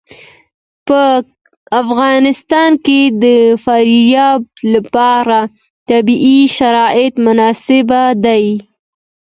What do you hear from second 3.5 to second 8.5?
فاریاب لپاره طبیعي شرایط مناسب دي.